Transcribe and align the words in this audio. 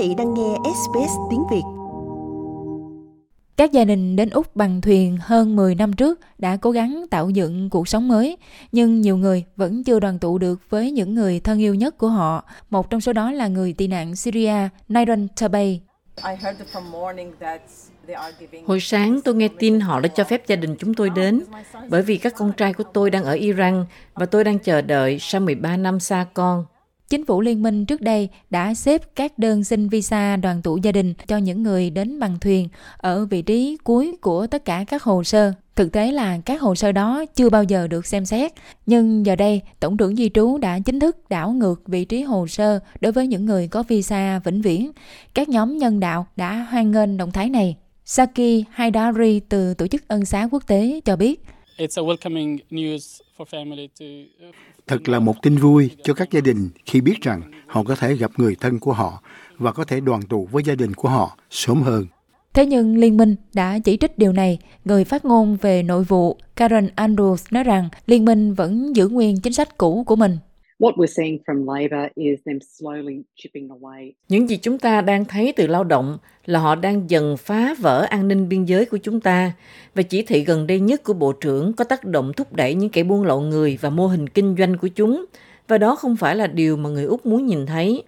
vị 0.00 0.14
đang 0.14 0.34
nghe 0.34 0.54
SBS 0.64 1.12
tiếng 1.30 1.42
Việt. 1.50 1.62
Các 3.56 3.72
gia 3.72 3.84
đình 3.84 4.16
đến 4.16 4.30
Úc 4.30 4.56
bằng 4.56 4.80
thuyền 4.80 5.18
hơn 5.20 5.56
10 5.56 5.74
năm 5.74 5.92
trước 5.92 6.20
đã 6.38 6.56
cố 6.56 6.70
gắng 6.70 7.04
tạo 7.10 7.30
dựng 7.30 7.70
cuộc 7.70 7.88
sống 7.88 8.08
mới, 8.08 8.36
nhưng 8.72 9.00
nhiều 9.00 9.16
người 9.16 9.44
vẫn 9.56 9.84
chưa 9.84 10.00
đoàn 10.00 10.18
tụ 10.18 10.38
được 10.38 10.60
với 10.70 10.90
những 10.90 11.14
người 11.14 11.40
thân 11.40 11.58
yêu 11.58 11.74
nhất 11.74 11.98
của 11.98 12.08
họ. 12.08 12.44
Một 12.70 12.90
trong 12.90 13.00
số 13.00 13.12
đó 13.12 13.32
là 13.32 13.48
người 13.48 13.72
tị 13.72 13.86
nạn 13.86 14.16
Syria, 14.16 14.68
Nairon 14.88 15.28
Tabay. 15.40 15.80
Hồi 18.66 18.80
sáng 18.80 19.20
tôi 19.24 19.34
nghe 19.34 19.48
tin 19.58 19.80
họ 19.80 20.00
đã 20.00 20.08
cho 20.08 20.24
phép 20.24 20.46
gia 20.46 20.56
đình 20.56 20.76
chúng 20.78 20.94
tôi 20.94 21.10
đến, 21.10 21.44
bởi 21.88 22.02
vì 22.02 22.16
các 22.16 22.34
con 22.36 22.52
trai 22.52 22.72
của 22.72 22.84
tôi 22.84 23.10
đang 23.10 23.24
ở 23.24 23.32
Iran 23.32 23.86
và 24.14 24.26
tôi 24.26 24.44
đang 24.44 24.58
chờ 24.58 24.82
đợi 24.82 25.18
sau 25.20 25.40
13 25.40 25.76
năm 25.76 26.00
xa 26.00 26.26
con. 26.34 26.64
Chính 27.10 27.24
phủ 27.24 27.40
liên 27.40 27.62
minh 27.62 27.86
trước 27.86 28.00
đây 28.00 28.28
đã 28.50 28.74
xếp 28.74 29.02
các 29.16 29.38
đơn 29.38 29.64
xin 29.64 29.88
visa 29.88 30.36
đoàn 30.36 30.62
tụ 30.62 30.76
gia 30.76 30.92
đình 30.92 31.14
cho 31.26 31.36
những 31.36 31.62
người 31.62 31.90
đến 31.90 32.20
bằng 32.20 32.38
thuyền 32.40 32.68
ở 32.96 33.26
vị 33.26 33.42
trí 33.42 33.76
cuối 33.84 34.16
của 34.20 34.46
tất 34.46 34.64
cả 34.64 34.84
các 34.88 35.02
hồ 35.02 35.24
sơ. 35.24 35.52
Thực 35.76 35.92
tế 35.92 36.12
là 36.12 36.38
các 36.44 36.60
hồ 36.60 36.74
sơ 36.74 36.92
đó 36.92 37.24
chưa 37.34 37.50
bao 37.50 37.64
giờ 37.64 37.86
được 37.86 38.06
xem 38.06 38.24
xét, 38.24 38.52
nhưng 38.86 39.26
giờ 39.26 39.36
đây 39.36 39.62
Tổng 39.80 39.96
trưởng 39.96 40.16
Di 40.16 40.30
trú 40.34 40.58
đã 40.58 40.78
chính 40.78 41.00
thức 41.00 41.16
đảo 41.28 41.50
ngược 41.50 41.82
vị 41.86 42.04
trí 42.04 42.22
hồ 42.22 42.46
sơ 42.46 42.78
đối 43.00 43.12
với 43.12 43.26
những 43.26 43.46
người 43.46 43.68
có 43.68 43.82
visa 43.82 44.40
vĩnh 44.44 44.62
viễn. 44.62 44.90
Các 45.34 45.48
nhóm 45.48 45.78
nhân 45.78 46.00
đạo 46.00 46.26
đã 46.36 46.66
hoan 46.70 46.90
nghênh 46.90 47.16
động 47.16 47.30
thái 47.30 47.50
này. 47.50 47.76
Saki 48.04 48.64
Haidari 48.70 49.40
từ 49.40 49.74
Tổ 49.74 49.86
chức 49.86 50.08
Ân 50.08 50.24
xá 50.24 50.48
Quốc 50.50 50.66
tế 50.66 51.00
cho 51.04 51.16
biết. 51.16 51.44
Thật 54.86 55.08
là 55.08 55.18
một 55.18 55.42
tin 55.42 55.56
vui 55.56 55.90
cho 56.04 56.14
các 56.14 56.30
gia 56.30 56.40
đình 56.40 56.70
khi 56.86 57.00
biết 57.00 57.20
rằng 57.22 57.42
họ 57.66 57.82
có 57.82 57.94
thể 57.94 58.14
gặp 58.14 58.30
người 58.36 58.56
thân 58.60 58.78
của 58.78 58.92
họ 58.92 59.22
và 59.58 59.72
có 59.72 59.84
thể 59.84 60.00
đoàn 60.00 60.22
tụ 60.22 60.48
với 60.52 60.62
gia 60.62 60.74
đình 60.74 60.94
của 60.94 61.08
họ 61.08 61.36
sớm 61.50 61.82
hơn. 61.82 62.06
Thế 62.54 62.66
nhưng 62.66 62.96
Liên 62.96 63.16
minh 63.16 63.36
đã 63.54 63.78
chỉ 63.84 63.96
trích 63.96 64.18
điều 64.18 64.32
này. 64.32 64.58
Người 64.84 65.04
phát 65.04 65.24
ngôn 65.24 65.56
về 65.56 65.82
nội 65.82 66.04
vụ 66.04 66.36
Karen 66.56 66.88
Andrews 66.96 67.36
nói 67.50 67.64
rằng 67.64 67.88
Liên 68.06 68.24
minh 68.24 68.54
vẫn 68.54 68.96
giữ 68.96 69.08
nguyên 69.08 69.40
chính 69.40 69.52
sách 69.52 69.78
cũ 69.78 70.04
của 70.06 70.16
mình. 70.16 70.38
Những 74.28 74.48
gì 74.48 74.56
chúng 74.56 74.78
ta 74.78 75.00
đang 75.00 75.24
thấy 75.24 75.52
từ 75.56 75.66
lao 75.66 75.84
động 75.84 76.18
là 76.46 76.58
họ 76.58 76.74
đang 76.74 77.10
dần 77.10 77.36
phá 77.36 77.74
vỡ 77.78 78.06
an 78.10 78.28
ninh 78.28 78.48
biên 78.48 78.64
giới 78.64 78.84
của 78.84 78.96
chúng 78.96 79.20
ta. 79.20 79.52
Và 79.94 80.02
chỉ 80.02 80.22
thị 80.22 80.44
gần 80.44 80.66
đây 80.66 80.80
nhất 80.80 81.04
của 81.04 81.12
Bộ 81.12 81.32
trưởng 81.32 81.72
có 81.72 81.84
tác 81.84 82.04
động 82.04 82.32
thúc 82.36 82.52
đẩy 82.52 82.74
những 82.74 82.90
kẻ 82.90 83.02
buôn 83.02 83.24
lậu 83.24 83.40
người 83.40 83.78
và 83.80 83.90
mô 83.90 84.06
hình 84.06 84.28
kinh 84.28 84.54
doanh 84.58 84.78
của 84.78 84.88
chúng. 84.88 85.24
Và 85.68 85.78
đó 85.78 85.96
không 85.96 86.16
phải 86.16 86.36
là 86.36 86.46
điều 86.46 86.76
mà 86.76 86.90
người 86.90 87.04
Úc 87.04 87.26
muốn 87.26 87.46
nhìn 87.46 87.66
thấy. 87.66 88.02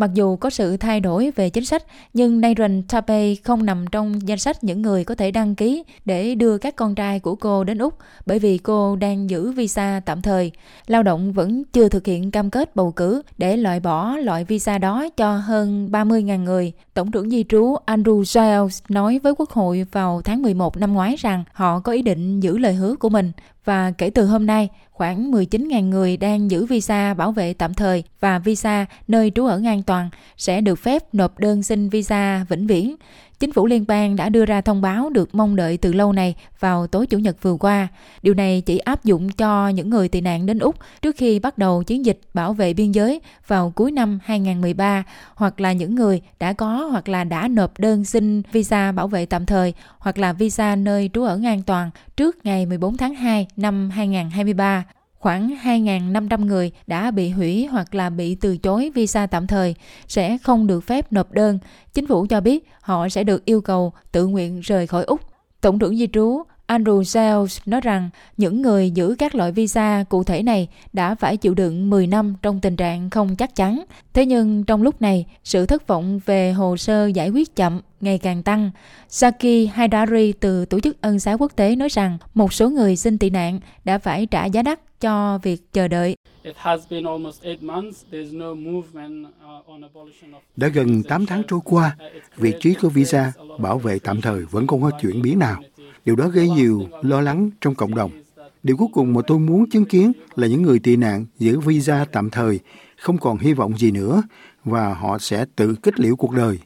Mặc 0.00 0.10
dù 0.14 0.36
có 0.36 0.50
sự 0.50 0.76
thay 0.76 1.00
đổi 1.00 1.32
về 1.36 1.50
chính 1.50 1.64
sách, 1.64 1.84
nhưng 2.14 2.40
Naren 2.40 2.82
Tape 2.82 3.34
không 3.44 3.66
nằm 3.66 3.84
trong 3.92 4.28
danh 4.28 4.38
sách 4.38 4.64
những 4.64 4.82
người 4.82 5.04
có 5.04 5.14
thể 5.14 5.30
đăng 5.30 5.54
ký 5.54 5.84
để 6.04 6.34
đưa 6.34 6.58
các 6.58 6.76
con 6.76 6.94
trai 6.94 7.20
của 7.20 7.34
cô 7.34 7.64
đến 7.64 7.78
Úc 7.78 7.94
bởi 8.26 8.38
vì 8.38 8.58
cô 8.58 8.96
đang 8.96 9.30
giữ 9.30 9.52
visa 9.52 10.00
tạm 10.04 10.22
thời. 10.22 10.52
Lao 10.86 11.02
động 11.02 11.32
vẫn 11.32 11.62
chưa 11.72 11.88
thực 11.88 12.06
hiện 12.06 12.30
cam 12.30 12.50
kết 12.50 12.76
bầu 12.76 12.92
cử 12.92 13.22
để 13.38 13.56
loại 13.56 13.80
bỏ 13.80 14.16
loại 14.16 14.44
visa 14.44 14.78
đó 14.78 15.08
cho 15.16 15.36
hơn 15.36 15.88
30.000 15.92 16.44
người. 16.44 16.72
Tổng 16.94 17.10
trưởng 17.10 17.30
di 17.30 17.44
trú 17.48 17.76
Andrew 17.86 18.24
Giles 18.24 18.82
nói 18.88 19.18
với 19.22 19.34
Quốc 19.38 19.50
hội 19.50 19.86
vào 19.92 20.22
tháng 20.24 20.42
11 20.42 20.76
năm 20.76 20.92
ngoái 20.92 21.16
rằng 21.18 21.44
họ 21.52 21.80
có 21.80 21.92
ý 21.92 22.02
định 22.02 22.40
giữ 22.40 22.58
lời 22.58 22.74
hứa 22.74 22.96
của 22.96 23.08
mình 23.08 23.32
và 23.64 23.90
kể 23.98 24.10
từ 24.10 24.26
hôm 24.26 24.46
nay, 24.46 24.68
khoảng 24.90 25.30
19.000 25.32 25.88
người 25.88 26.16
đang 26.16 26.50
giữ 26.50 26.66
visa 26.66 27.14
bảo 27.14 27.32
vệ 27.32 27.54
tạm 27.54 27.74
thời 27.74 28.04
và 28.20 28.38
visa 28.38 28.86
nơi 29.08 29.32
trú 29.34 29.46
ở 29.46 29.60
an 29.66 29.82
toàn 29.82 30.10
sẽ 30.36 30.60
được 30.60 30.76
phép 30.76 31.14
nộp 31.14 31.38
đơn 31.38 31.62
xin 31.62 31.88
visa 31.88 32.46
vĩnh 32.48 32.66
viễn. 32.66 32.96
Chính 33.40 33.52
phủ 33.52 33.66
liên 33.66 33.84
bang 33.88 34.16
đã 34.16 34.28
đưa 34.28 34.44
ra 34.44 34.60
thông 34.60 34.80
báo 34.80 35.10
được 35.10 35.34
mong 35.34 35.56
đợi 35.56 35.76
từ 35.76 35.92
lâu 35.92 36.12
này 36.12 36.34
vào 36.58 36.86
tối 36.86 37.06
Chủ 37.06 37.18
nhật 37.18 37.36
vừa 37.42 37.56
qua. 37.60 37.88
Điều 38.22 38.34
này 38.34 38.62
chỉ 38.66 38.78
áp 38.78 39.04
dụng 39.04 39.28
cho 39.28 39.68
những 39.68 39.90
người 39.90 40.08
tị 40.08 40.20
nạn 40.20 40.46
đến 40.46 40.58
Úc 40.58 40.76
trước 41.02 41.16
khi 41.16 41.38
bắt 41.38 41.58
đầu 41.58 41.82
chiến 41.82 42.04
dịch 42.04 42.20
bảo 42.34 42.52
vệ 42.52 42.74
biên 42.74 42.92
giới 42.92 43.20
vào 43.46 43.72
cuối 43.76 43.92
năm 43.92 44.18
2013 44.24 45.04
hoặc 45.34 45.60
là 45.60 45.72
những 45.72 45.94
người 45.94 46.20
đã 46.40 46.52
có 46.52 46.88
hoặc 46.90 47.08
là 47.08 47.24
đã 47.24 47.48
nộp 47.48 47.78
đơn 47.78 48.04
xin 48.04 48.42
visa 48.52 48.92
bảo 48.92 49.08
vệ 49.08 49.26
tạm 49.26 49.46
thời, 49.46 49.74
hoặc 49.98 50.18
là 50.18 50.32
visa 50.32 50.76
nơi 50.76 51.10
trú 51.12 51.22
ở 51.22 51.40
an 51.44 51.62
toàn 51.62 51.90
trước 52.16 52.44
ngày 52.44 52.66
14 52.66 52.96
tháng 52.96 53.14
2 53.14 53.46
năm 53.56 53.90
2023 53.90 54.84
khoảng 55.20 55.56
2.500 55.64 56.46
người 56.46 56.70
đã 56.86 57.10
bị 57.10 57.30
hủy 57.30 57.66
hoặc 57.66 57.94
là 57.94 58.10
bị 58.10 58.34
từ 58.34 58.56
chối 58.56 58.90
visa 58.94 59.26
tạm 59.26 59.46
thời 59.46 59.74
sẽ 60.08 60.38
không 60.38 60.66
được 60.66 60.80
phép 60.80 61.12
nộp 61.12 61.32
đơn. 61.32 61.58
Chính 61.94 62.06
phủ 62.06 62.26
cho 62.26 62.40
biết 62.40 62.68
họ 62.80 63.08
sẽ 63.08 63.24
được 63.24 63.44
yêu 63.44 63.60
cầu 63.60 63.92
tự 64.12 64.26
nguyện 64.26 64.60
rời 64.60 64.86
khỏi 64.86 65.04
Úc. 65.04 65.20
Tổng 65.60 65.78
trưởng 65.78 65.96
di 65.96 66.06
trú 66.12 66.42
Andrew 66.66 67.02
Sales 67.02 67.58
nói 67.66 67.80
rằng 67.80 68.10
những 68.36 68.62
người 68.62 68.90
giữ 68.90 69.14
các 69.18 69.34
loại 69.34 69.52
visa 69.52 70.04
cụ 70.08 70.24
thể 70.24 70.42
này 70.42 70.68
đã 70.92 71.14
phải 71.14 71.36
chịu 71.36 71.54
đựng 71.54 71.90
10 71.90 72.06
năm 72.06 72.34
trong 72.42 72.60
tình 72.60 72.76
trạng 72.76 73.10
không 73.10 73.36
chắc 73.36 73.56
chắn. 73.56 73.84
Thế 74.12 74.26
nhưng 74.26 74.64
trong 74.64 74.82
lúc 74.82 75.02
này, 75.02 75.26
sự 75.44 75.66
thất 75.66 75.86
vọng 75.86 76.20
về 76.26 76.52
hồ 76.52 76.76
sơ 76.76 77.06
giải 77.06 77.30
quyết 77.30 77.56
chậm 77.56 77.80
ngày 78.00 78.18
càng 78.18 78.42
tăng. 78.42 78.70
Saki 79.08 79.68
Haidari 79.72 80.32
từ 80.32 80.64
Tổ 80.64 80.80
chức 80.80 81.00
Ân 81.00 81.20
xá 81.20 81.36
Quốc 81.36 81.52
tế 81.56 81.76
nói 81.76 81.88
rằng 81.88 82.18
một 82.34 82.52
số 82.52 82.70
người 82.70 82.96
xin 82.96 83.18
tị 83.18 83.30
nạn 83.30 83.60
đã 83.84 83.98
phải 83.98 84.26
trả 84.26 84.44
giá 84.44 84.62
đắt 84.62 84.80
cho 85.00 85.38
việc 85.42 85.72
chờ 85.72 85.88
đợi. 85.88 86.16
Đã 90.56 90.68
gần 90.68 91.02
8 91.02 91.26
tháng 91.26 91.42
trôi 91.48 91.60
qua, 91.64 91.96
vị 92.36 92.52
trí 92.60 92.74
của 92.74 92.88
visa 92.88 93.32
bảo 93.58 93.78
vệ 93.78 93.98
tạm 93.98 94.20
thời 94.20 94.44
vẫn 94.44 94.66
không 94.66 94.82
có 94.82 94.90
chuyển 95.02 95.22
biến 95.22 95.38
nào. 95.38 95.62
Điều 96.04 96.16
đó 96.16 96.28
gây 96.28 96.50
nhiều 96.50 96.86
lo 97.02 97.20
lắng 97.20 97.50
trong 97.60 97.74
cộng 97.74 97.94
đồng. 97.94 98.10
Điều 98.62 98.76
cuối 98.76 98.88
cùng 98.92 99.12
mà 99.12 99.20
tôi 99.26 99.38
muốn 99.38 99.70
chứng 99.70 99.84
kiến 99.84 100.12
là 100.36 100.46
những 100.46 100.62
người 100.62 100.78
tị 100.78 100.96
nạn 100.96 101.26
giữ 101.38 101.60
visa 101.60 102.06
tạm 102.12 102.30
thời 102.30 102.60
không 103.00 103.18
còn 103.18 103.38
hy 103.38 103.52
vọng 103.52 103.78
gì 103.78 103.90
nữa 103.90 104.22
và 104.64 104.94
họ 104.94 105.18
sẽ 105.18 105.44
tự 105.56 105.74
kết 105.82 106.00
liễu 106.00 106.16
cuộc 106.16 106.32
đời. 106.32 106.58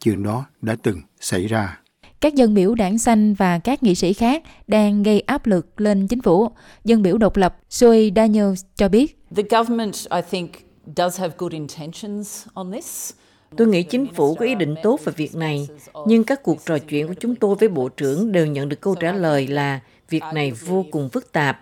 Chuyện 0.00 0.22
đó 0.22 0.44
đã 0.62 0.76
từng 0.82 1.00
xảy 1.20 1.46
ra 1.46 1.78
các 2.20 2.34
dân 2.34 2.54
biểu 2.54 2.74
đảng 2.74 2.98
xanh 2.98 3.34
và 3.34 3.58
các 3.58 3.82
nghị 3.82 3.94
sĩ 3.94 4.12
khác 4.12 4.42
đang 4.66 5.02
gây 5.02 5.20
áp 5.20 5.46
lực 5.46 5.80
lên 5.80 6.06
chính 6.06 6.22
phủ. 6.22 6.48
Dân 6.84 7.02
biểu 7.02 7.18
độc 7.18 7.36
lập 7.36 7.56
Zoe 7.70 8.10
Daniels 8.16 8.64
cho 8.76 8.88
biết. 8.88 9.18
The 9.36 9.42
government, 9.50 9.94
I 10.10 10.20
think, 10.30 10.50
does 10.96 11.20
have 11.20 11.34
good 11.38 11.52
intentions 11.52 12.46
on 12.54 12.72
this. 12.72 13.10
Tôi 13.56 13.68
nghĩ 13.68 13.82
chính 13.82 14.06
phủ 14.14 14.34
có 14.34 14.44
ý 14.44 14.54
định 14.54 14.74
tốt 14.82 15.00
về 15.04 15.12
việc 15.16 15.34
này, 15.34 15.68
nhưng 16.06 16.24
các 16.24 16.42
cuộc 16.42 16.66
trò 16.66 16.78
chuyện 16.78 17.08
của 17.08 17.14
chúng 17.20 17.34
tôi 17.34 17.54
với 17.54 17.68
Bộ 17.68 17.88
trưởng 17.88 18.32
đều 18.32 18.46
nhận 18.46 18.68
được 18.68 18.80
câu 18.80 18.94
trả 18.94 19.12
lời 19.12 19.46
là 19.46 19.80
việc 20.10 20.22
này 20.34 20.50
vô 20.50 20.84
cùng 20.90 21.08
phức 21.08 21.32
tạp. 21.32 21.60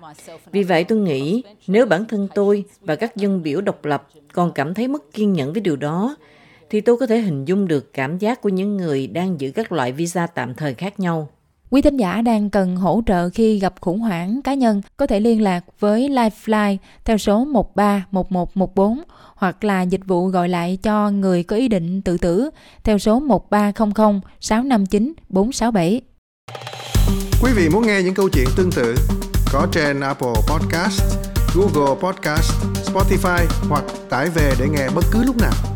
Vì 0.52 0.62
vậy 0.62 0.84
tôi 0.84 0.98
nghĩ 0.98 1.42
nếu 1.66 1.86
bản 1.86 2.04
thân 2.04 2.28
tôi 2.34 2.64
và 2.80 2.96
các 2.96 3.16
dân 3.16 3.42
biểu 3.42 3.60
độc 3.60 3.84
lập 3.84 4.08
còn 4.32 4.52
cảm 4.52 4.74
thấy 4.74 4.88
mất 4.88 5.12
kiên 5.12 5.32
nhẫn 5.32 5.52
với 5.52 5.60
điều 5.60 5.76
đó, 5.76 6.16
thì 6.70 6.80
tôi 6.80 6.96
có 6.96 7.06
thể 7.06 7.20
hình 7.20 7.44
dung 7.44 7.68
được 7.68 7.92
cảm 7.92 8.18
giác 8.18 8.40
của 8.40 8.48
những 8.48 8.76
người 8.76 9.06
đang 9.06 9.40
giữ 9.40 9.50
các 9.50 9.72
loại 9.72 9.92
visa 9.92 10.26
tạm 10.26 10.54
thời 10.54 10.74
khác 10.74 11.00
nhau. 11.00 11.28
Quý 11.70 11.82
thính 11.82 11.96
giả 11.96 12.22
đang 12.22 12.50
cần 12.50 12.76
hỗ 12.76 13.02
trợ 13.06 13.30
khi 13.30 13.58
gặp 13.58 13.74
khủng 13.80 14.00
hoảng 14.00 14.40
cá 14.44 14.54
nhân 14.54 14.82
có 14.96 15.06
thể 15.06 15.20
liên 15.20 15.42
lạc 15.42 15.64
với 15.80 16.08
Lifeline 16.08 16.76
theo 17.04 17.18
số 17.18 17.44
131114 17.44 19.02
hoặc 19.34 19.64
là 19.64 19.82
dịch 19.82 20.00
vụ 20.06 20.26
gọi 20.26 20.48
lại 20.48 20.78
cho 20.82 21.10
người 21.10 21.42
có 21.42 21.56
ý 21.56 21.68
định 21.68 22.02
tự 22.02 22.18
tử 22.18 22.50
theo 22.84 22.98
số 22.98 23.20
1300 23.20 24.20
659 24.40 25.12
467. 25.28 26.00
Quý 27.42 27.52
vị 27.56 27.68
muốn 27.68 27.86
nghe 27.86 28.02
những 28.02 28.14
câu 28.14 28.28
chuyện 28.28 28.46
tương 28.56 28.70
tự 28.72 28.94
có 29.52 29.66
trên 29.72 30.00
Apple 30.00 30.34
Podcast, 30.48 31.02
Google 31.54 31.94
Podcast, 32.00 32.52
Spotify 32.84 33.46
hoặc 33.68 33.84
tải 34.10 34.28
về 34.30 34.52
để 34.58 34.66
nghe 34.68 34.88
bất 34.94 35.04
cứ 35.12 35.24
lúc 35.24 35.36
nào. 35.36 35.73